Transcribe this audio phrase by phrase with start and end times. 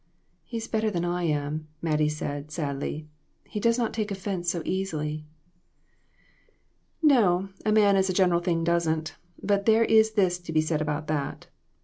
[0.43, 3.07] "He's better than I am," Mattie said, sadly;
[3.45, 5.27] "he does not take offense so easily."
[7.03, 10.81] "No, a man as a general thing, doesn't; but there is this to be said
[10.81, 11.49] about that.